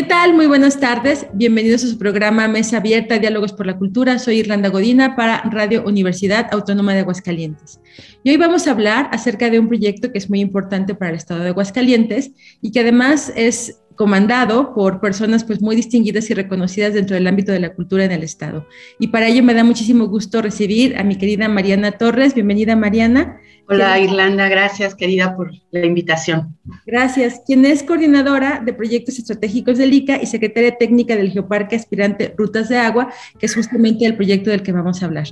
[0.00, 0.32] ¿Qué tal?
[0.32, 1.26] Muy buenas tardes.
[1.34, 4.18] Bienvenidos a su programa Mesa Abierta, Diálogos por la Cultura.
[4.18, 7.80] Soy Irlanda Godina para Radio Universidad Autónoma de Aguascalientes.
[8.24, 11.16] Y hoy vamos a hablar acerca de un proyecto que es muy importante para el
[11.18, 12.30] Estado de Aguascalientes
[12.62, 17.52] y que además es comandado por personas pues muy distinguidas y reconocidas dentro del ámbito
[17.52, 18.66] de la cultura en el Estado.
[18.98, 22.32] Y para ello me da muchísimo gusto recibir a mi querida Mariana Torres.
[22.32, 23.38] Bienvenida, Mariana.
[23.68, 26.56] Hola Irlanda, gracias querida por la invitación.
[26.86, 27.42] Gracias.
[27.46, 32.70] Quien es coordinadora de proyectos estratégicos del ICA y secretaria técnica del Geoparque Aspirante Rutas
[32.70, 35.26] de Agua, que es justamente el proyecto del que vamos a hablar.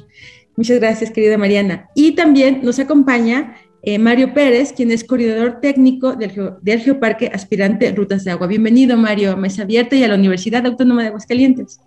[0.58, 1.88] Muchas gracias, querida Mariana.
[1.94, 7.30] Y también nos acompaña eh, Mario Pérez, quien es coordinador técnico del, Geo- del Geoparque
[7.32, 8.46] Aspirante Rutas de Agua.
[8.46, 11.80] Bienvenido, Mario, a Mesa Abierta y a la Universidad Autónoma de Aguascalientes.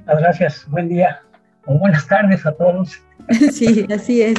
[0.00, 0.66] Muchas gracias.
[0.68, 1.20] Buen día
[1.66, 3.00] o buenas tardes a todos.
[3.52, 4.34] Sí, así es.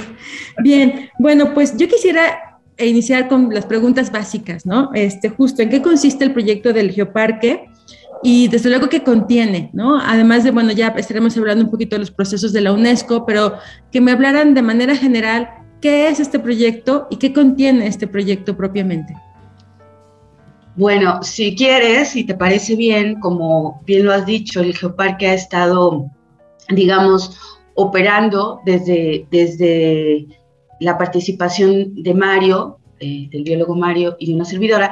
[0.62, 4.92] Bien, bueno, pues yo quisiera iniciar con las preguntas básicas, ¿no?
[4.94, 7.68] Este, justo, ¿en qué consiste el proyecto del Geoparque?
[8.22, 10.00] Y desde luego que contiene, ¿no?
[10.00, 13.56] Además de, bueno, ya estaremos hablando un poquito de los procesos de la UNESCO, pero
[13.92, 15.50] que me hablaran de manera general
[15.86, 19.14] qué es este proyecto y qué contiene este proyecto propiamente.
[20.76, 25.36] Bueno, si quieres, si te parece bien, como bien lo has dicho, el Geoparque ha
[25.36, 26.10] estado,
[26.70, 27.40] digamos,
[27.76, 30.26] operando desde, desde
[30.80, 34.90] la participación de Mario, eh, del biólogo Mario y de una servidora.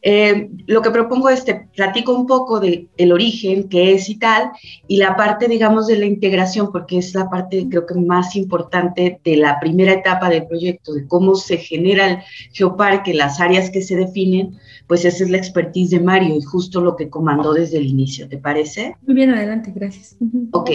[0.00, 4.16] Eh, lo que propongo es, te platico un poco del el origen, qué es y
[4.16, 4.50] tal,
[4.86, 9.20] y la parte, digamos, de la integración, porque es la parte, creo que más importante
[9.24, 12.18] de la primera etapa del proyecto, de cómo se genera el
[12.52, 16.80] geoparque, las áreas que se definen, pues esa es la expertise de Mario y justo
[16.80, 18.94] lo que comandó desde el inicio, ¿te parece?
[19.06, 20.16] Muy bien, adelante, gracias.
[20.52, 20.70] Ok,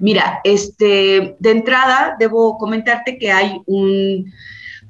[0.00, 4.32] mira, este, de entrada debo comentarte que hay un,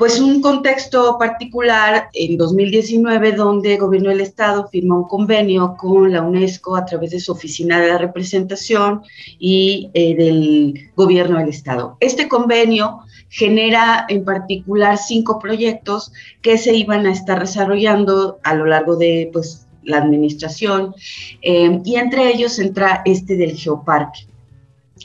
[0.03, 6.11] pues un contexto particular en 2019 donde el gobierno del estado firmó un convenio con
[6.11, 9.03] la UNESCO a través de su oficina de representación
[9.39, 11.99] y eh, del gobierno del estado.
[12.01, 12.99] Este convenio
[13.29, 19.31] genera en particular cinco proyectos que se iban a estar desarrollando a lo largo de
[19.33, 20.97] pues, la administración
[21.43, 24.32] eh, y entre ellos entra este del geoparque.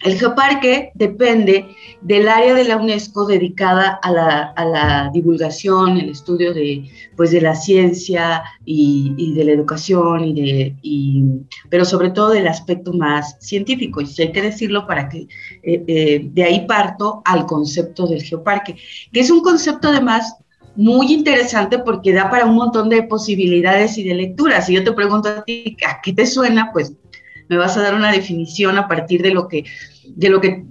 [0.03, 6.09] El geoparque depende del área de la UNESCO dedicada a la, a la divulgación, el
[6.09, 11.23] estudio de, pues, de la ciencia y, y de la educación, y de, y,
[11.69, 14.01] pero sobre todo del aspecto más científico.
[14.01, 15.27] Y si hay que decirlo para que
[15.63, 18.75] eh, eh, de ahí parto al concepto del geoparque,
[19.11, 20.35] que es un concepto además
[20.75, 24.67] muy interesante porque da para un montón de posibilidades y de lecturas.
[24.67, 26.69] Si yo te pregunto a ti, ¿a qué te suena?
[26.71, 26.93] Pues
[27.49, 29.65] me vas a dar una definición a partir de lo que,
[30.05, 30.65] de lo que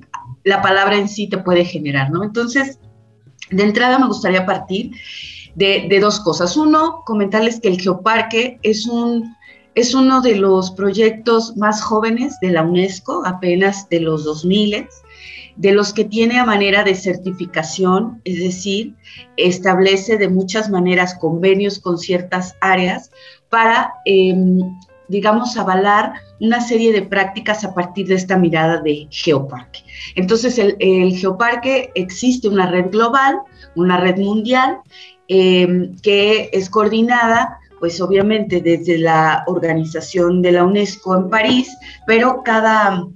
[0.45, 2.23] la palabra en sí te puede generar, ¿no?
[2.23, 2.79] Entonces,
[3.51, 4.93] de entrada me gustaría partir
[5.55, 6.57] de, de dos cosas.
[6.57, 9.37] Uno, comentarles que el Geoparque es un,
[9.75, 14.87] es uno de los proyectos más jóvenes de la UNESCO, apenas de los 2000,
[15.57, 18.95] de los que tiene a manera de certificación, es decir,
[19.37, 23.11] establece de muchas maneras convenios con ciertas áreas
[23.49, 24.35] para, eh,
[25.09, 29.81] digamos, avalar una serie de prácticas a partir de esta mirada de geoparque.
[30.15, 33.39] Entonces, el, geoparque existe una red global,
[33.75, 34.79] una red mundial,
[35.29, 42.43] eh, que es coordinada pues obviamente desde la organización de la UNESCO en París, pero
[42.43, 43.07] cada,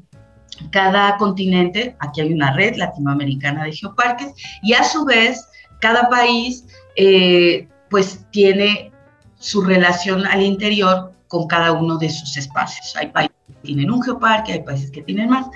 [0.71, 5.47] cada continente, aquí hay una red latinoamericana de geoparques, y a su vez
[5.81, 8.93] cada país eh, pues tiene
[9.39, 12.95] su relación al interior con cada uno de sus espacios.
[12.97, 15.47] Hay países que tienen un geoparque, hay países que tienen más.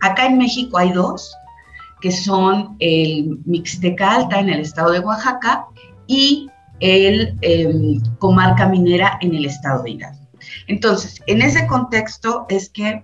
[0.00, 1.34] Acá en México hay dos,
[2.00, 5.66] que son el Mixteca Alta en el estado de Oaxaca
[6.06, 6.48] y
[6.78, 10.20] el eh, Comarca Minera en el estado de Hidalgo.
[10.68, 13.02] Entonces, en ese contexto es que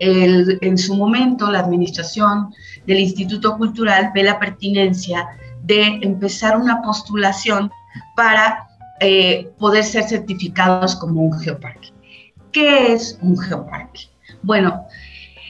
[0.00, 2.54] en su momento la administración
[2.86, 5.28] del Instituto Cultural ve la pertinencia
[5.62, 7.70] de empezar una postulación
[8.14, 8.67] para
[9.00, 11.88] eh, poder ser certificados como un geoparque.
[12.52, 14.02] ¿Qué es un geoparque?
[14.42, 14.84] Bueno,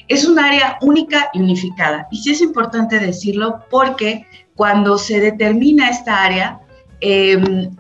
[0.09, 2.09] es un área única y unificada.
[2.11, 6.61] Y sí es importante decirlo porque cuando se determina esta área,
[7.01, 7.71] eh,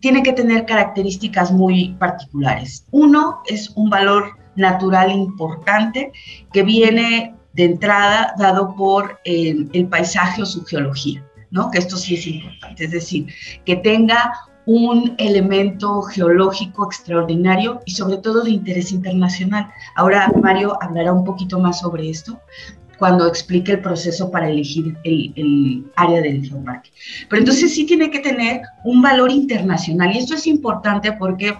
[0.00, 2.84] tiene que tener características muy particulares.
[2.90, 6.12] Uno es un valor natural importante
[6.52, 11.70] que viene de entrada dado por el, el paisaje o su geología, ¿no?
[11.70, 13.26] Que esto sí es importante, es decir,
[13.64, 14.32] que tenga
[14.70, 19.66] un elemento geológico extraordinario y sobre todo de interés internacional.
[19.96, 22.38] Ahora Mario hablará un poquito más sobre esto
[22.98, 26.90] cuando explique el proceso para elegir el, área del geoparque.
[27.30, 31.58] Pero entonces sí tiene que tener un valor internacional y esto es importante porque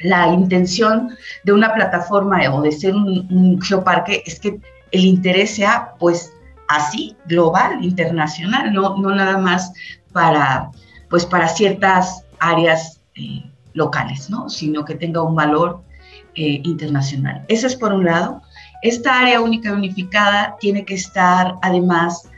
[0.00, 1.10] la intención
[1.44, 4.58] de una plataforma o de ser un, un geoparque es que
[4.90, 6.32] el interés sea pues
[6.66, 9.72] así, global, internacional, no, no nada más
[10.12, 10.72] para,
[11.08, 14.48] pues, para ciertas áreas eh, locales, ¿no?
[14.48, 15.82] sino que tenga un valor
[16.34, 17.44] eh, internacional.
[17.48, 18.42] Eso es por un lado.
[18.82, 22.28] Esta área única y unificada tiene que estar además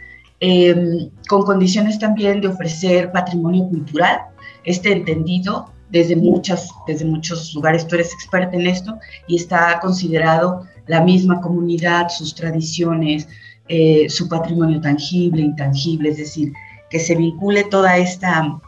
[0.41, 4.21] em, con condiciones también de ofrecer patrimonio cultural,
[4.65, 10.67] este entendido desde, muchas, desde muchos lugares, tú eres experta en esto, y está considerado
[10.87, 13.29] la misma comunidad, sus tradiciones,
[13.69, 16.53] eh, su patrimonio tangible, intangible, es decir,
[16.91, 18.61] que se vincule toda esta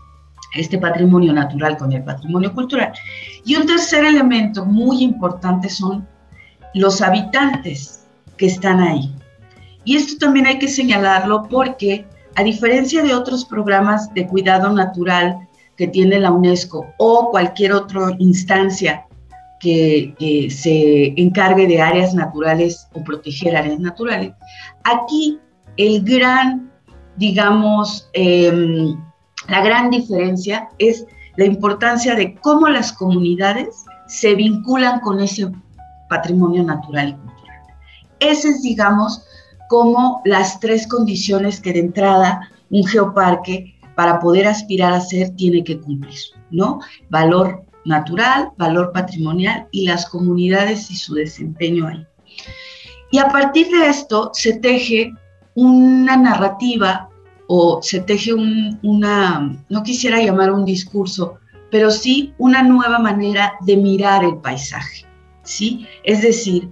[0.54, 2.92] este patrimonio natural con el patrimonio cultural.
[3.44, 6.06] Y un tercer elemento muy importante son
[6.74, 8.06] los habitantes
[8.36, 9.14] que están ahí.
[9.84, 15.46] Y esto también hay que señalarlo porque, a diferencia de otros programas de cuidado natural
[15.76, 19.06] que tiene la UNESCO o cualquier otra instancia
[19.60, 20.14] que,
[20.50, 24.32] se encargue de áreas naturales o proteger áreas naturales,
[24.84, 25.38] aquí
[25.76, 26.70] el gran,
[27.16, 28.96] digamos, em,
[29.48, 31.06] la gran diferencia es
[31.36, 35.50] la importancia de cómo las comunidades se vinculan con ese
[36.08, 37.60] patrimonio natural y cultural.
[38.20, 39.22] Ese es, digamos,
[39.68, 45.64] como las tres condiciones que de entrada un geoparque para poder aspirar a ser tiene
[45.64, 46.18] que cumplir,
[46.50, 46.80] ¿no?
[47.10, 52.06] Valor natural, valor patrimonial y las comunidades y su desempeño ahí.
[53.10, 55.12] Y a partir de esto se teje
[55.54, 57.08] una narrativa
[57.48, 61.38] o se teje una, no quisiera llamar un discurso,
[61.70, 65.04] pero sí una nueva manera de mirar el paisaje,
[65.42, 65.86] ¿sí?
[66.04, 66.70] Es decir,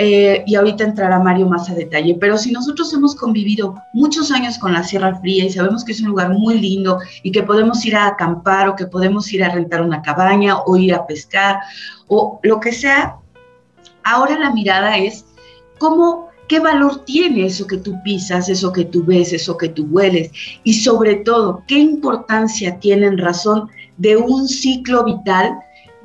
[0.00, 4.56] eh, y ahorita entrará Mario más a detalle, pero si nosotros hemos convivido muchos años
[4.56, 7.84] con la Sierra Fría y sabemos que es un lugar muy lindo y que podemos
[7.84, 11.58] ir a acampar o que podemos ir a rentar una cabaña o ir a pescar
[12.06, 13.16] o lo que sea,
[14.04, 15.24] ahora la mirada es
[15.78, 19.86] cómo ¿Qué valor tiene eso que tú pisas, eso que tú ves, eso que tú
[19.90, 20.30] hueles?
[20.64, 23.68] Y sobre todo, ¿qué importancia tiene en razón
[23.98, 25.58] de un ciclo vital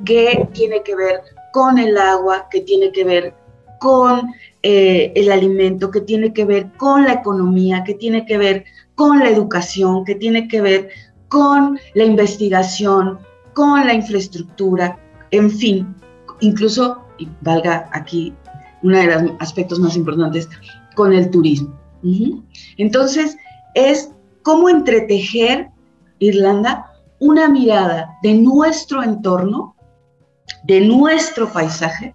[0.04, 1.22] que tiene que ver
[1.54, 3.34] con el agua, que tiene que ver
[3.80, 8.66] con eh, el alimento, que tiene que ver con la economía, que tiene que ver
[8.96, 10.90] con la educación, que tiene que ver
[11.30, 13.20] con la investigación,
[13.54, 15.00] con la infraestructura,
[15.32, 15.96] en fin,
[16.42, 18.34] incluso, y valga aquí
[18.84, 20.50] uno de los aspectos más importantes,
[20.96, 21.80] con el turismo.
[22.78, 23.38] Entonces,
[23.74, 24.12] es
[24.44, 25.70] cómo entretejer,
[26.20, 26.86] Irlanda,
[27.20, 29.76] una mirada de nuestro entorno,
[30.66, 32.14] de nuestro paisaje,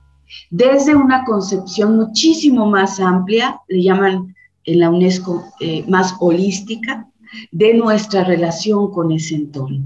[0.50, 4.34] desde una concepción muchísimo más amplia, le llaman
[4.64, 7.08] en la UNESCO eh, más holística,
[7.50, 9.82] de nuestra relación con ese entorno.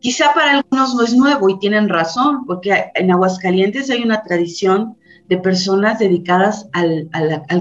[0.00, 4.96] Quizá para algunos no es nuevo y tienen razón, porque en Aguascalientes hay una tradición
[5.28, 7.08] de personas dedicadas al,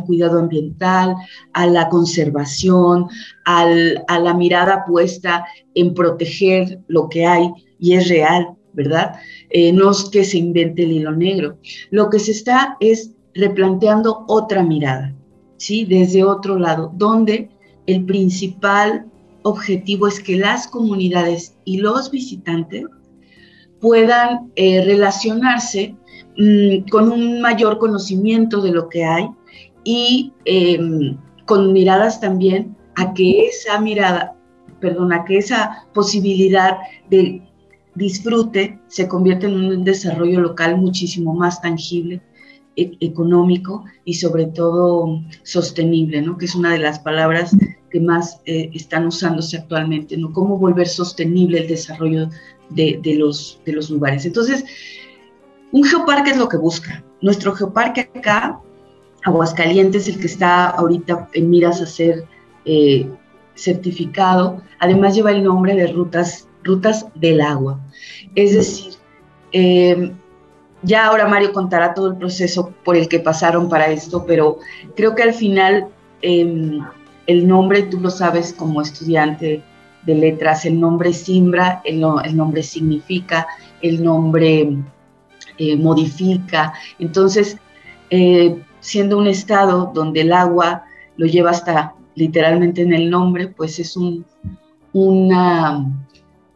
[0.06, 1.16] cuidado ambiental,
[1.54, 3.08] a la conservación,
[3.46, 9.16] a la mirada puesta en proteger lo que hay y es real, ¿verdad?
[9.50, 11.58] Eh, no es que se invente el hilo negro.
[11.92, 15.14] Lo que se está es replanteando otra mirada,
[15.58, 15.86] ¿sí?
[15.86, 17.50] Desde otro lado, donde
[17.86, 19.06] el principal
[19.44, 22.86] objetivo es que las comunidades y los visitantes
[23.80, 25.96] puedan eh, relacionarse
[26.38, 29.30] Mm, con un mayor conocimiento de lo que hay
[29.86, 34.36] y em, con miradas también a que esa mirada,
[34.82, 36.78] perdón, a que esa posibilidad
[37.10, 37.42] de
[37.96, 42.22] disfrute se convierta en un desarrollo local muchísimo más tangible,
[42.78, 46.38] e económico y sobre todo sostenible, ¿no?
[46.38, 47.56] que es una de las palabras
[47.90, 50.34] que más eh, están usándose actualmente, ¿no?
[50.34, 52.30] Cómo volver sostenible el desarrollo
[52.72, 54.26] de, de, los, de los lugares.
[54.26, 54.66] Entonces,
[55.72, 57.04] un geoparque es lo que busca.
[57.22, 58.60] Nuestro geoparque acá,
[59.24, 62.26] Aguascalientes, el que está ahorita en miras a ser
[62.66, 63.10] eh,
[63.56, 67.80] certificado, además lleva el nombre de rutas, rutas del agua.
[68.36, 68.94] Es decir,
[69.52, 70.14] em,
[70.84, 74.60] ya ahora Mario contará todo el proceso por el que pasaron para esto, pero
[74.96, 75.88] creo que al final
[76.22, 76.82] em,
[77.26, 79.64] el nombre, tú lo sabes como estudiante
[80.06, 83.48] de letras, el nombre simbra, el nombre significa,
[83.82, 84.78] el nombre
[85.58, 86.74] eh, modifica.
[87.00, 87.58] Entonces,
[88.10, 90.84] eh, siendo un estado donde el agua
[91.18, 94.26] lo lleva hasta literalmente en el nombre, pues es un,
[94.94, 95.86] una,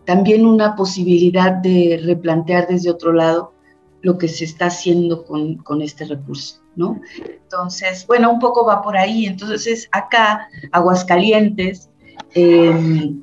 [0.05, 3.53] también una posibilidad de replantear desde otro lado
[4.01, 7.01] lo que se está haciendo con, con este recurso, ¿no?
[7.25, 9.25] Entonces, bueno, un poco va por ahí.
[9.25, 11.89] Entonces, acá, Aguascalientes,
[12.33, 13.13] eh,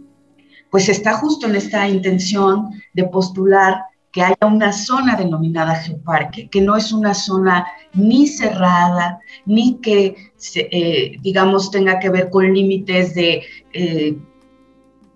[0.70, 3.84] pues está justo en esta intención de postular
[4.16, 10.32] que haya una zona denominada geoparque, que no es una zona ni cerrada, ni que,
[10.54, 13.42] eh, digamos, tenga que ver con límites de
[13.74, 14.16] eh,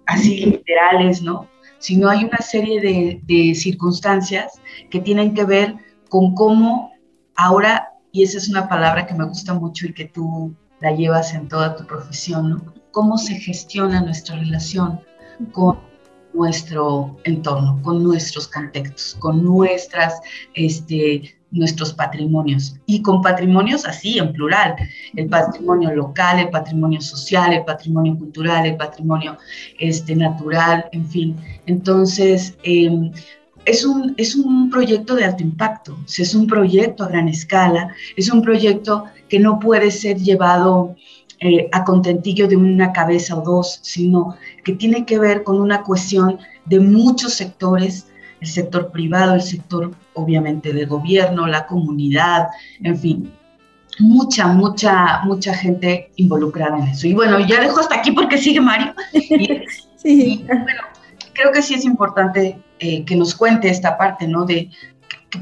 [0.05, 1.49] así literales, ¿no?
[1.79, 5.77] Sino hay una serie de, de circunstancias que tienen que ver
[6.11, 6.93] con cómo
[7.37, 11.33] ahora, y esa es una palabra que me gusta mucho y que tú la llevas
[11.33, 12.75] en toda tu profesión, ¿no?
[12.91, 15.01] Cómo se gestiona nuestra relación
[15.53, 15.90] con
[16.33, 20.21] nuestro entorno, con nuestros contextos, con nuestras,
[20.55, 22.77] este, nuestros patrimonios.
[22.87, 24.77] Y con patrimonios así en plural,
[25.17, 29.37] el patrimonio local, el patrimonio social, el patrimonio cultural, el patrimonio
[29.79, 31.37] este, natural, en fin.
[31.67, 33.11] Entonces, em,
[33.67, 38.31] es un, es un proyecto de alto impacto, es un proyecto a gran escala, es
[38.33, 40.97] un proyecto que no puede ser llevado
[41.43, 45.83] eh, a contentillo de una cabeza o dos, sino que tiene que ver con una
[45.83, 48.07] cuestión de muchos sectores,
[48.41, 52.49] el sector privado, el sector obviamente de gobierno, la comunidad,
[52.83, 53.33] en fin,
[53.99, 57.07] mucha, mucha, mucha gente involucrada en eso.
[57.07, 58.95] Y bueno, ya dejo hasta aquí porque sigue Mario.
[59.97, 60.45] sí.
[60.47, 60.83] bueno,
[61.33, 64.45] creo que sí es importante eh, que nos cuente esta parte, ¿no?
[64.45, 64.71] De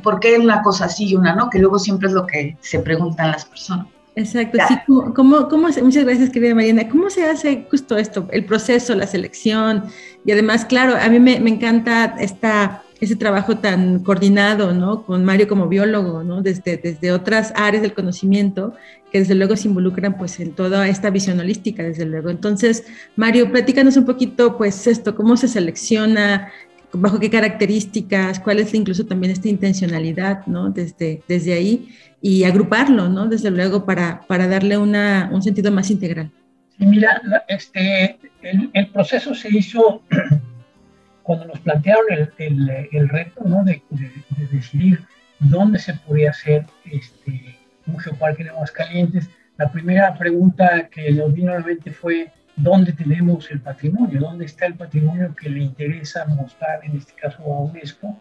[0.03, 2.81] por qué una cosa así y una no, que luego siempre es lo que se
[2.81, 3.87] preguntan las personas.
[4.19, 4.75] Exacto, sí,
[5.15, 6.89] ¿cómo, cómo, muchas gracias querida Mariana.
[6.89, 9.85] ¿Cómo se hace justo esto, el proceso, la selección?
[10.25, 15.05] Y además, claro, a mí me, me encanta esta, ese trabajo tan coordinado, ¿no?
[15.05, 16.43] Con Mario como biólogo, ¿no?
[16.43, 18.75] Desde, desde otras áreas del conocimiento
[19.13, 22.29] que desde luego se involucran pues en toda esta visión holística, desde luego.
[22.29, 22.85] Entonces,
[23.15, 26.51] Mario, platícanos un poquito pues esto, cómo se selecciona,
[26.93, 30.71] bajo qué características, cuál es incluso también esta intencionalidad, ¿no?
[30.71, 31.89] Desde, desde ahí
[32.21, 33.27] y agruparlo, ¿no?
[33.27, 36.31] Desde luego para, para darle una, un sentido más integral.
[36.77, 40.03] Sí, mira, este, el, proceso se hizo
[41.23, 43.65] cuando nos plantearon el, el, el reto, ¿no?
[43.65, 45.01] De, de, de, decidir
[45.39, 47.57] dónde se podía hacer este,
[47.87, 49.31] un geoparque de Aguascalientes.
[49.57, 54.45] La primera pregunta que nos vino a la mente fue dónde tenemos el patrimonio, dónde
[54.45, 58.21] está el patrimonio que le interesa mostrar, en este caso a UNESCO,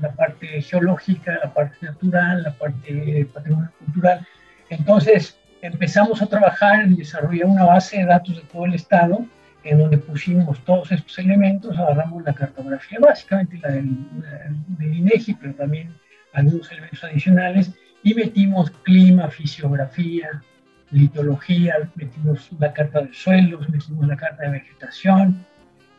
[0.00, 4.26] la parte geológica, la parte natural, la parte patrimonio cultural.
[4.68, 9.24] Entonces empezamos a trabajar en desarrollar una base de datos de todo el estado,
[9.62, 13.96] en donde pusimos todos estos elementos, agarramos la cartografía, básicamente la del,
[14.78, 15.94] del INEGI, pero también
[16.34, 20.42] algunos elementos adicionales, y metimos clima, fisiografía,
[20.90, 25.46] litología, metimos la carta de suelos, metimos la carta de vegetación,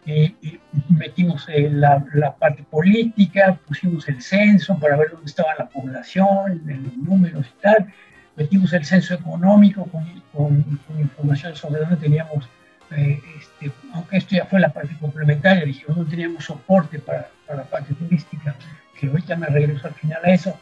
[0.08, 0.60] eh,
[0.90, 6.62] metimos eh, la, la, parte política, pusimos el censo para ver dónde estaba la población,
[6.66, 7.92] los números y tal,
[8.36, 12.48] metimos el censo económico con, con, con información sobre dónde teníamos,
[12.92, 17.60] eh, este, aunque esto ya fue la parte complementaria, dijimos dónde teníamos soporte para, para
[17.60, 18.56] la parte turística,
[19.00, 20.60] que ahorita me regreso al final a eso.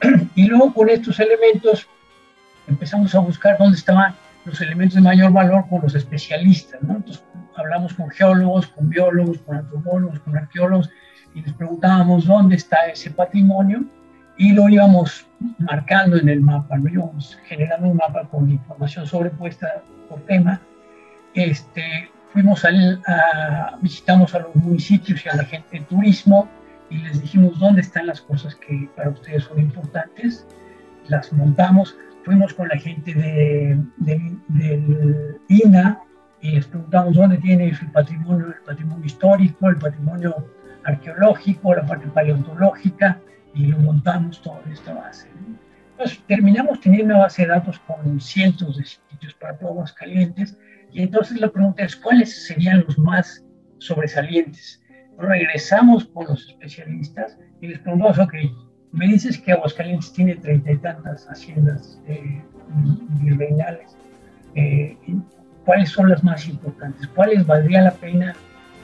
[0.34, 1.86] Y luego con estos elementos
[2.66, 6.96] empezamos a buscar dónde estaban los elementos de mayor valor con los especialistas, ¿no?
[6.96, 7.22] Entonces
[7.60, 10.90] hablamos con geólogos, con biólogos, con antropólogos, con arqueólogos
[11.34, 13.84] y les preguntábamos dónde está ese patrimonio
[14.36, 15.26] y lo íbamos
[15.58, 16.88] marcando en el mapa, ¿no?
[16.88, 20.60] íbamos generando un mapa con información sobrepuesta por tema.
[21.34, 26.48] Este, fuimos al, a, visitamos a los municipios y a la gente de turismo
[26.88, 30.46] y les dijimos dónde están las cosas que para ustedes son importantes,
[31.08, 36.00] las montamos fuimos con la gente de, de, del INA
[36.40, 40.46] y les preguntamos dónde tiene el patrimonio, el patrimonio histórico, el patrimonio
[40.84, 43.20] arqueológico, la parte paleontológica,
[43.54, 45.28] y lo montamos toda esta base.
[45.92, 50.56] Entonces terminamos teniendo una base de datos con cientos de sitios para pruebas calientes,
[50.92, 53.44] y entonces la pregunta es, ¿cuáles serían los más
[53.78, 54.82] sobresalientes?
[55.18, 58.34] Regresamos con los especialistas y les preguntamos, ok,
[58.92, 62.42] me dices que Aguascalientes tiene treinta y tantas haciendas eh,
[63.22, 63.96] virreinales.
[64.54, 64.96] Eh,
[65.64, 67.06] ¿Cuáles son las más importantes?
[67.08, 68.34] ¿Cuáles valdría la pena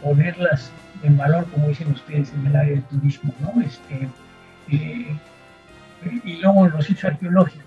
[0.02, 0.70] ponerlas
[1.02, 3.32] en valor, como dicen ustedes, en el área del turismo?
[3.40, 3.60] ¿no?
[3.62, 4.08] Este,
[4.70, 5.16] eh,
[6.24, 7.64] y luego los sitios arqueológicos,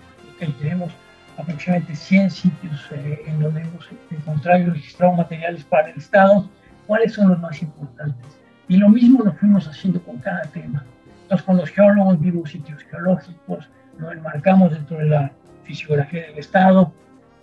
[0.58, 0.92] tenemos
[1.36, 6.48] aproximadamente 100 sitios eh, en donde hemos encontrado y registrado materiales para el Estado.
[6.86, 8.38] ¿Cuáles son los más importantes?
[8.68, 10.84] Y lo mismo lo fuimos haciendo con cada tema.
[11.22, 15.32] Entonces, con los geólogos vimos sitios geológicos, lo enmarcamos dentro de la
[15.64, 16.92] fisiografía del Estado,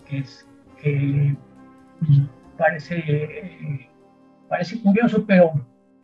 [0.06, 0.46] que, es,
[0.80, 1.36] que
[2.56, 3.88] parece,
[4.48, 5.52] parece curioso, pero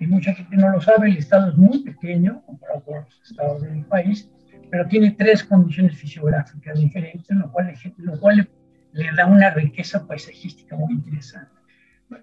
[0.06, 3.84] mucha gente no lo sabe, el Estado es muy pequeño comparado con los estados del
[3.86, 4.30] país,
[4.70, 8.48] pero tiene tres condiciones fisiográficas diferentes, lo cual, lo cual
[8.92, 11.50] le, da una riqueza paisajística muy interesante.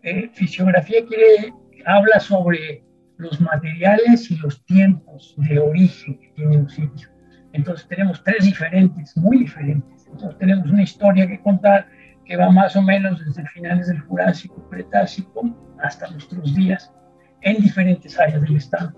[0.03, 1.53] Eh, fisiografía quiere,
[1.85, 2.83] habla sobre
[3.17, 7.09] los materiales y los tiempos de origen que tiene un sitio.
[7.53, 10.07] Entonces tenemos tres diferentes, muy diferentes.
[10.07, 11.87] Entonces tenemos una historia que contar
[12.31, 16.89] que va más o menos desde finales del Jurásico, Cretácico, hasta nuestros días,
[17.41, 18.93] en diferentes áreas del Estado.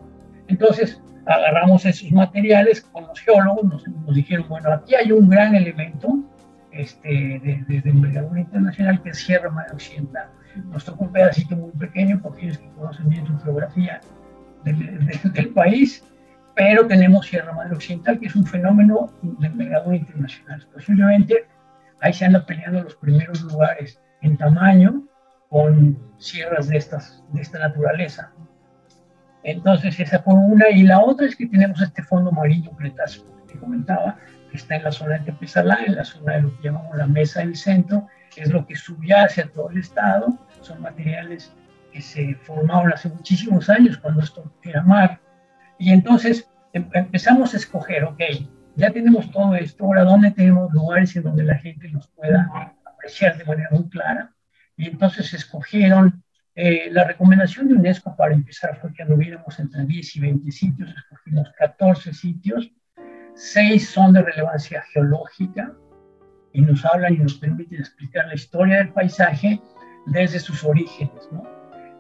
[0.50, 6.20] Entonces agarramos esos materiales con los geólogos, nos, dijeron, bueno, aquí hay un gran elemento
[6.72, 10.28] este, de, de, de envergadura internacional que es Sierra Madre Occidental.
[10.66, 14.00] Nos tocó un pedacito muy pequeño porque ellos que conocen bien su geografía
[14.64, 16.06] del, país,
[16.56, 20.68] pero tenemos Sierra Madre Occidental, que es un fenómeno de envergadura internacional.
[20.72, 21.48] Posiblemente
[22.04, 25.08] ahí se andan peleando los primeros lugares en tamaño
[25.50, 28.32] con sierras de, estas, de esta naturaleza.
[29.44, 30.70] Entonces, esa por una.
[30.70, 34.18] Y la otra es que tenemos este fondo marino cretácico que comentaba,
[34.52, 37.08] que está en la zona de Tepezalá, en la zona de lo que llamamos la
[37.08, 40.38] mesa del centro, es lo que subyace a todo el estado.
[40.62, 41.56] Son materiales
[41.92, 45.22] que se formaron hace muchísimos años cuando esto era mar.
[45.78, 48.22] Y entonces em, empezamos a escoger, ok,
[48.76, 53.38] ya tenemos todo esto, ahora dónde tenemos lugares en donde la gente nos pueda apreciar
[53.38, 54.34] de manera muy clara.
[54.76, 56.24] Y entonces escogieron
[56.56, 60.94] eh, la recomendación de UNESCO para empezar fue que anduviéramos entre 10 y 20 sitios,
[60.96, 62.72] escogimos 14 sitios,
[63.36, 65.74] 6 son de relevancia geológica
[66.52, 69.60] y nos hablan y nos permiten explicar la historia del paisaje
[70.06, 71.28] desde sus orígenes.
[71.32, 71.44] ¿no?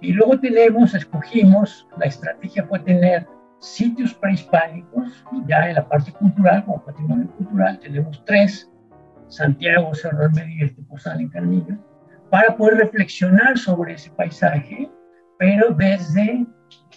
[0.02, 3.26] Y luego tenemos, escogimos, la estrategia fue tener
[3.64, 8.70] sitios prehispánicos, ya en la parte cultural, como patrimonio cultural, tenemos tres,
[9.30, 11.78] Santiago, Cerro Medio y el Tepozal en Carmillo,
[12.30, 14.92] para poder reflexionar sobre ese paisaje,
[15.40, 16.46] pero desde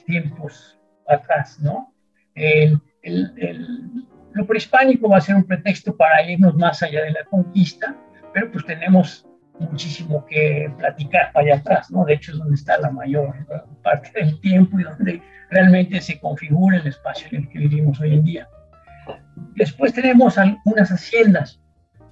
[0.07, 0.77] tiempos
[1.09, 1.95] atrás, ¿no?
[2.35, 7.25] El, el, lo prehispánico va a ser un pretexto para irnos más allá de la
[7.27, 7.97] conquista,
[8.35, 9.25] pero pues tenemos
[9.59, 12.05] muchísimo que platicar allá atrás, ¿no?
[12.05, 13.35] De hecho es donde está la mayor
[13.83, 18.15] parte del tiempo y donde realmente se configura el espacio en el que vivimos hoy
[18.15, 18.49] en día.
[19.55, 21.61] Después tenemos algunas haciendas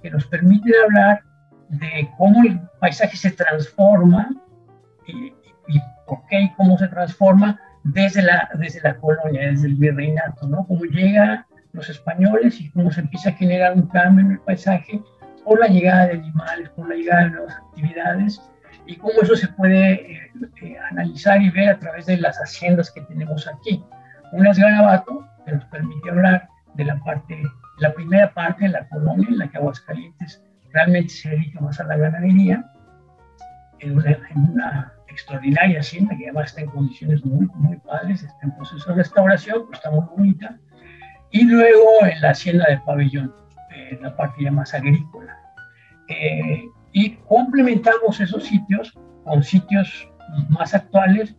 [0.01, 1.21] que nos permiten hablar
[1.69, 4.29] de cómo el paisaje se transforma
[5.07, 5.33] y,
[6.07, 10.65] por qué y cómo se transforma desde la, desde la colonia, desde el virreinato, ¿no?
[10.67, 15.01] Cómo llegan los españoles y cómo se empieza a generar un cambio en el paisaje
[15.45, 18.41] por la llegada de animales, por la llegada de nuevas actividades
[18.87, 20.31] y cómo eso se puede eh,
[20.61, 23.83] eh, analizar y ver a través de las haciendas que tenemos aquí.
[24.31, 27.41] Una es Garabato, que nos permite hablar de la parte,
[27.79, 31.85] la primera parte de la colonia en la que Aguascalientes realmente se dedica más a
[31.85, 32.65] la ganadería,
[33.79, 38.89] en una, extraordinaria hacienda que además está en condiciones muy, muy padres, está en proceso
[38.89, 40.57] de restauración, pero está muy bonita.
[41.31, 43.33] Y luego en la hacienda de Pabellón,
[44.01, 45.37] la parte más agrícola.
[46.07, 48.93] Eh, y complementamos esos sitios
[49.23, 50.09] con sitios
[50.49, 51.35] más actuales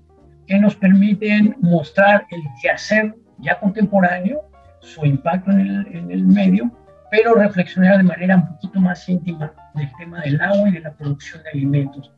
[0.47, 4.43] que nos permiten mostrar el quehacer ya contemporáneo,
[4.81, 6.71] su impacto en el, en el medio
[7.11, 10.93] pero reflexionar de manera un poquito más íntima del tema del agua y de la
[10.93, 12.13] producción de alimentos,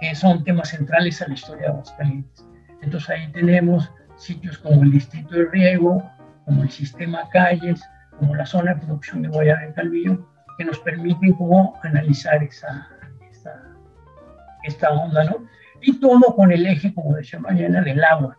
[0.00, 2.46] que son temas centrales a la historia de Aguascalientes.
[2.82, 6.02] Entonces ahí tenemos sitios como el distrito de riego,
[6.44, 7.82] como el sistema calles,
[8.20, 12.86] como la zona de producción de guayaba en Calvillo, que nos permiten como analizar esa,
[13.30, 13.62] esa,
[14.62, 15.46] esta onda, ¿no?
[15.80, 18.36] Y todo con el eje, como decía mañana, del agua.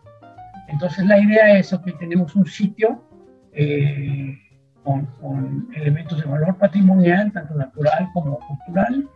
[0.68, 3.04] Entonces la idea es que tenemos un sitio
[3.52, 4.38] eh,
[4.84, 9.08] con, elementos de valor patrimonial, tanto natural como cultural.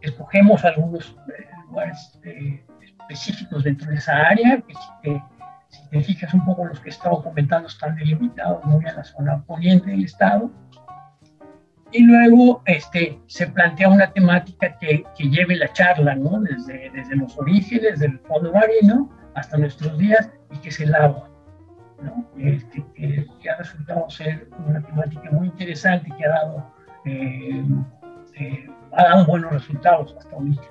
[0.00, 4.62] Escogemos algunos eh, lugares eh, específicos dentro de esa área,
[5.02, 5.22] que
[5.90, 9.42] te, fijas un poco los que he estado comentando están delimitados muy a la zona
[9.44, 10.50] poniente del estado.
[11.92, 16.40] Y luego este, se plantea una temática que, que lleve la charla, ¿no?
[16.40, 21.30] desde, desde los orígenes del fondo marino hasta nuestros días, y que es el agua.
[22.38, 26.72] Este, que, ha resultado ser una temática muy interesante que ha dado,
[27.04, 27.64] eh,
[28.36, 30.62] eh, ha dado buenos resultados hasta ahorita.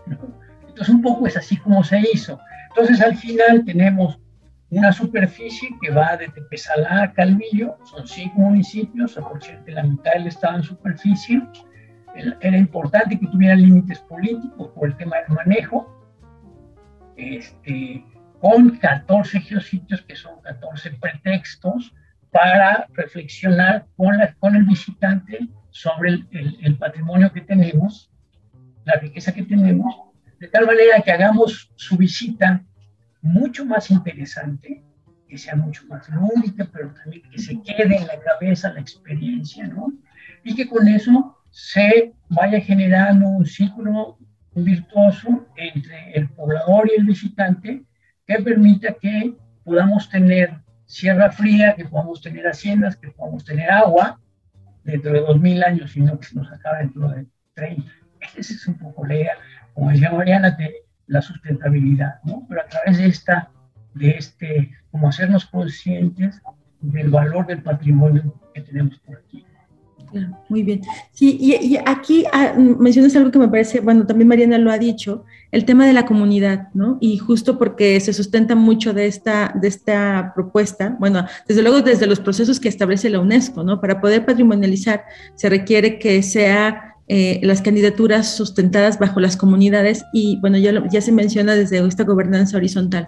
[0.67, 2.39] Entonces, un poco es así como se hizo.
[2.69, 4.19] Entonces, al final tenemos
[4.71, 10.27] una superficie que va de Tepezalá a Calvillo, son cinco municipios, aproximadamente la mitad del
[10.27, 11.41] estado en superficie.
[12.41, 15.95] Era importante que tuvieran límites políticos por el tema del manejo.
[17.15, 18.05] Este,
[18.39, 21.93] con 14 geositios que son 14 pretextos
[22.32, 25.39] para reflexionar con, la, con el visitante
[25.71, 28.12] sobre el, patrimonio que tenemos,
[28.86, 29.93] la riqueza que tenemos,
[30.39, 32.63] de tal manera que hagamos su visita
[33.21, 34.84] mucho más interesante,
[35.27, 39.67] que sea mucho más lúdica, pero también que se quede en la cabeza la experiencia,
[39.67, 39.93] ¿no?
[40.43, 44.17] Y que con eso se vaya generando un círculo
[44.53, 47.84] virtuoso entre el poblador y el visitante
[48.25, 54.19] que permita que podamos tener sierra fría, que podamos tener haciendas, que podamos tener agua
[54.84, 57.91] dentro de 2000 años y no que se nos acabe dentro de 30.
[58.36, 59.34] Esa es un poco la idea,
[59.73, 60.73] como decía Mariana, de
[61.10, 62.45] la sustentabilidad, ¿no?
[62.48, 63.52] Pero a través de esta,
[63.93, 66.41] de este, como hacernos conscientes
[66.80, 69.45] del valor del patrimonio que tenemos por aquí
[70.48, 70.82] muy bien.
[71.12, 75.26] Sí, y, aquí ah, mencionas algo que me parece, bueno, también Mariana lo ha dicho,
[75.52, 76.98] el tema de la comunidad, ¿no?
[77.00, 82.08] Y justo porque se sustenta mucho de esta, de esta propuesta, bueno, desde luego desde
[82.08, 83.82] los procesos que establece la UNESCO, ¿no?
[83.82, 85.04] Para poder patrimonializar
[85.36, 91.12] se requiere que sea eh, las candidaturas sustentadas bajo las comunidades y, bueno, ya, se
[91.12, 93.08] menciona desde esta gobernanza horizontal.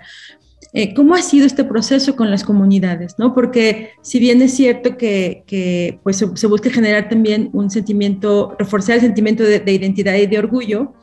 [0.73, 3.13] Eh, ¿Cómo ha sido este proceso con las comunidades?
[3.19, 3.35] ¿no?
[3.35, 9.01] Porque si bien es cierto que, pues, se, busca generar también un sentimiento, reforzar el
[9.01, 10.93] sentimiento de, identidad y de orgullo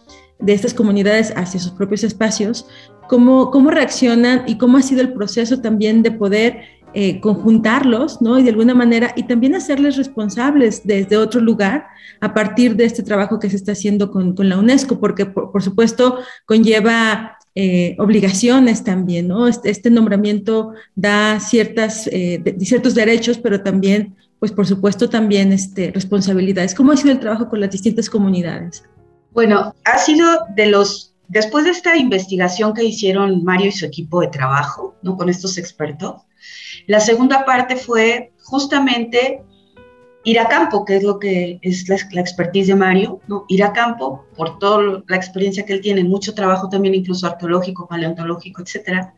[0.41, 2.67] de estas comunidades hacia sus propios espacios,
[3.09, 6.63] ¿cómo, cómo reaccionan y cómo ha sido el proceso también de poder
[6.95, 8.39] eh, conjuntarlos, ¿no?
[8.39, 11.87] Y de alguna manera, y también hacerles responsables desde otro lugar
[12.21, 16.19] a partir de este trabajo que se está haciendo con, la UNESCO, porque por, supuesto
[16.47, 19.47] conlleva eh, obligaciones también, ¿no?
[19.47, 25.91] Este, este nombramiento da ciertas, eh, ciertos derechos, pero también, pues por supuesto, también este,
[25.93, 26.75] responsabilidades.
[26.75, 28.83] ¿Cómo ha sido el trabajo con las distintas comunidades?
[29.33, 34.21] Bueno, ha sido de los, después de esta investigación que hicieron Mario y su equipo
[34.21, 35.17] de trabajo, ¿no?
[35.17, 36.23] Con estos expertos,
[36.89, 39.43] la segunda parte fue justamente
[40.25, 43.45] ir a campo, que es lo que es la, expertise de Mario, ¿no?
[43.49, 47.87] Ir a campo por toda la experiencia que él tiene, mucho trabajo también incluso arqueológico,
[47.87, 49.15] paleontológico, etcétera.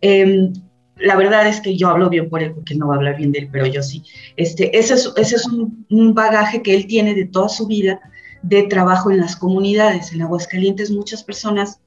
[0.00, 0.52] Em,
[0.96, 3.30] la verdad es que yo hablo bien por él, porque no va a hablar bien
[3.30, 4.02] de él, pero yo sí.
[4.36, 8.00] Este, ese es, un, bagaje que él tiene de toda su vida
[8.42, 10.12] de trabajo en las comunidades.
[10.12, 11.80] En Aguascalientes muchas personas,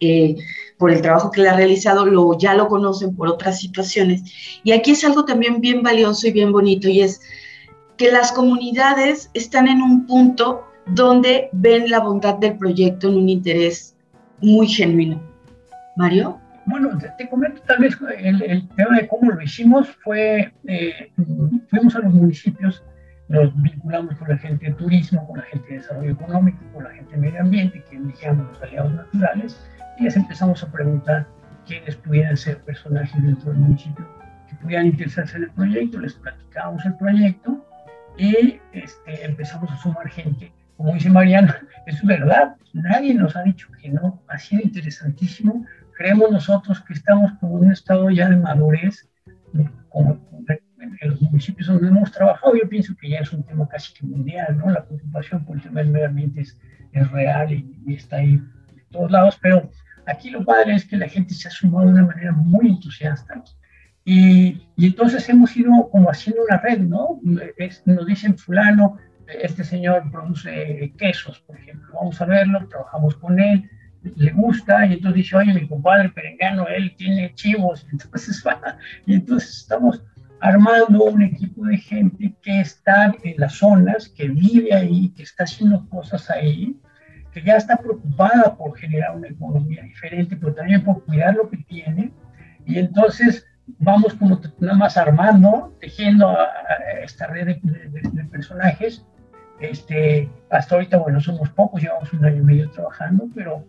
[0.00, 0.36] eh,
[0.84, 4.22] por el trabajo que él ha realizado, lo, ya lo conocen por otras situaciones.
[4.64, 7.22] Y aquí es algo también bien valioso y bien bonito, y es
[7.96, 13.30] que las comunidades están en un punto donde ven la bondad del proyecto en un
[13.30, 13.96] interés
[14.42, 15.22] muy genuino.
[15.96, 16.38] Mario.
[16.66, 21.10] Bueno, te, comento tal vez el, tema de cómo lo hicimos fue, eh,
[21.70, 22.84] fuimos a los municipios,
[23.28, 26.90] nos vinculamos con la gente de turismo, con la gente de desarrollo económico, con la
[26.90, 29.58] gente de medio ambiente, que elegíamos los aliados naturales,
[29.98, 31.26] y les empezamos a preguntar
[31.66, 34.06] quiénes pudieran ser personajes dentro del municipio
[34.48, 37.64] que pudieran interesarse en el proyecto, les platicábamos el proyecto,
[38.16, 40.52] y este, empezamos a sumar gente.
[40.76, 45.64] Como dice Mariana, es verdad, nadie nos ha dicho que no, ha sido interesantísimo.
[45.96, 49.08] Creemos nosotros que estamos con un estado ya de madurez,
[49.88, 50.18] como
[51.00, 54.06] en los municipios donde hemos trabajado, yo pienso que ya es un tema casi que
[54.06, 54.70] mundial, ¿no?
[54.70, 56.58] La preocupación por el tema del medio ambiente es,
[56.92, 59.70] es real y, y, está ahí de todos lados, pero
[60.06, 63.42] aquí lo padre es que la gente se ha sumado de una manera muy entusiasta
[64.04, 67.20] y, entonces hemos ido como haciendo una red, ¿no?
[67.86, 73.68] nos dicen fulano, este señor produce quesos, por ejemplo, vamos a verlo, trabajamos con él,
[74.16, 79.14] le gusta, y entonces dice, oye, mi compadre Perengano, él tiene chivos, entonces va, y
[79.14, 80.02] entonces estamos
[80.40, 85.44] armando un equipo de gente que está en las zonas, que vive ahí, que está
[85.44, 86.78] haciendo cosas ahí,
[87.34, 91.56] que ya está preocupada por generar una economía diferente, pero también por cuidar lo que
[91.58, 92.12] tiene,
[92.64, 96.36] y entonces vamos como nada más armando, tejiendo
[97.02, 99.04] esta red de, personajes.
[99.60, 103.64] Este, hasta ahorita, bueno, somos pocos, llevamos un año y medio trabajando, pero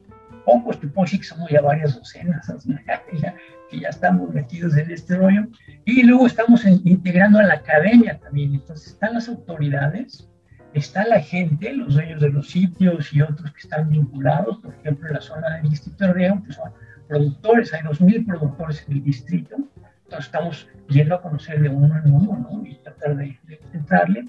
[0.45, 2.51] pocos, te puedo que somos ya varias docenas,
[3.69, 5.47] que ya estamos metidos en este rollo.
[5.85, 10.29] Y luego estamos integrando a la academia también, entonces están las autoridades,
[10.75, 15.07] está la gente, los dueños de los sitios y otros que están vinculados, por ejemplo,
[15.07, 16.71] en la zona del distrito de Riego, pues son
[17.07, 22.13] productores, hay 2.000 productores en el distrito, entonces estamos yendo a conocer de uno en
[22.13, 22.65] uno ¿no?
[22.65, 23.39] y tratar de,
[23.73, 24.27] entrarle,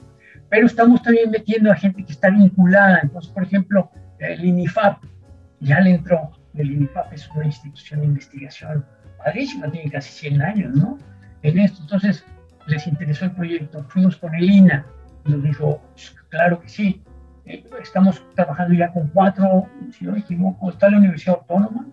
[0.49, 3.01] pero estamos también metiendo a gente que está vinculada.
[3.03, 5.05] Entonces, por ejemplo, el INIFAP
[5.61, 6.31] ya le entró.
[6.55, 8.85] El INIFAP es una institución de investigación
[9.19, 10.99] padrísima, tiene casi 100 años, ¿no?
[11.43, 12.25] En esto, entonces
[12.69, 13.85] les interesó el proyecto.
[13.89, 14.87] Fuimos con el INA
[15.29, 15.83] nos dijo,
[16.29, 17.03] claro que sí.
[17.45, 21.87] Eh, estamos trabajando ya con cuatro, si no me equivoco, está la Universidad Autónoma,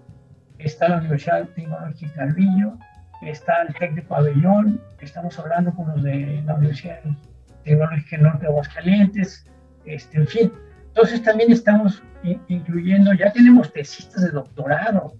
[0.57, 2.77] está la Universidad Tecnológica Calvillo,
[3.21, 6.99] está el TEC de Pabellón, estamos hablando con los de la Universidad
[7.63, 9.45] Tecnológica Norte de Aguascalientes,
[9.85, 10.53] este, en fin.
[10.87, 12.01] Entonces también estamos
[12.47, 15.13] incluyendo, ya tenemos tesistas de doctorado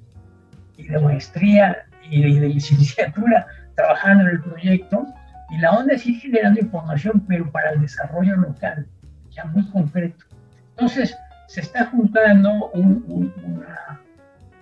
[0.78, 5.06] y de maestría y de, licenciatura trabajando en el proyecto
[5.50, 8.88] y la onda es ir generando información, pero para el desarrollo local,
[9.30, 10.26] ya muy concreto.
[10.72, 11.16] Entonces,
[11.48, 14.02] se está juntando una,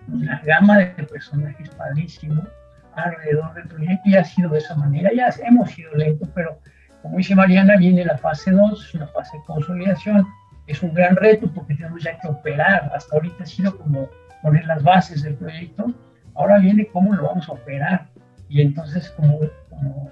[0.08, 2.46] una, gama de personajes padrísimos
[2.96, 5.12] alrededor del proyecto y ha sido de esa manera.
[5.16, 6.60] Ya hemos sido lentos, pero
[7.02, 10.28] como dice Mariana, viene la fase 2, una fase de consolidación.
[10.68, 12.92] Es un gran reto porque tenemos ya que operar.
[12.94, 14.10] Hasta ahorita ha sido como
[14.42, 15.94] poner las bases del proyecto.
[16.36, 18.08] Ahora viene cómo lo vamos a operar.
[18.50, 19.40] Y entonces, como,
[19.70, 20.12] como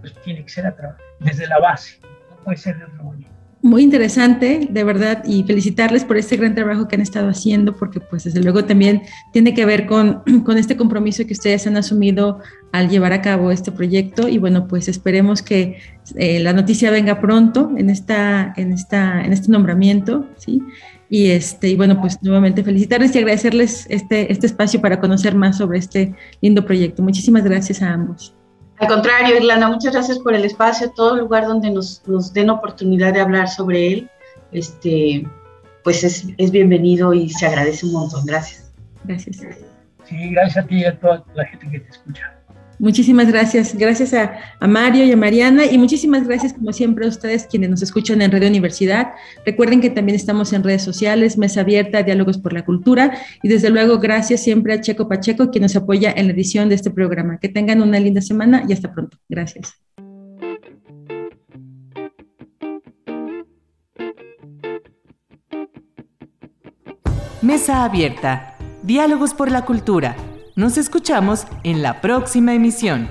[0.00, 0.74] pues tiene que ser
[1.20, 2.00] desde la base.
[2.30, 6.54] No puede ser de otra manera muy interesante, de verdad, y felicitarles por este gran
[6.54, 10.58] trabajo que han estado haciendo, porque pues desde luego también tiene que ver con, con,
[10.58, 12.40] este compromiso que ustedes han asumido
[12.72, 15.78] al llevar a cabo este proyecto y bueno, pues esperemos que
[16.14, 20.60] eh, la noticia venga pronto en, esta, en, esta, en este nombramiento, ¿sí?
[21.08, 25.56] Y, este, y bueno, pues nuevamente felicitarles y agradecerles este, este espacio para conocer más
[25.56, 27.02] sobre este lindo proyecto.
[27.02, 28.36] Muchísimas gracias a ambos.
[28.78, 33.12] Al contrario, Irlanda, muchas gracias por el espacio, todo lugar donde nos, nos den oportunidad
[33.12, 34.10] de hablar sobre él,
[34.52, 35.26] este,
[35.84, 38.26] pues es, es, bienvenido y se agradece un montón.
[38.26, 38.72] Gracias.
[39.04, 39.36] Gracias.
[40.04, 42.34] Sí, gracias a ti y a toda la gente que te escucha.
[42.78, 43.76] Muchísimas gracias.
[43.76, 47.82] Gracias a, Mario y a Mariana y muchísimas gracias como siempre a ustedes quienes nos
[47.82, 49.12] escuchan en Radio Universidad.
[49.46, 53.70] Recuerden que también estamos en redes sociales, Mesa Abierta, Diálogos por la Cultura y desde
[53.70, 57.38] luego gracias siempre a Checo Pacheco quien nos apoya en la edición de este programa.
[57.38, 59.18] Que tengan una linda semana y hasta pronto.
[59.28, 59.74] Gracias.
[67.42, 70.16] Mesa Abierta, Diálogos por la Cultura
[70.56, 73.08] nos escuchamos en la próxima emisión.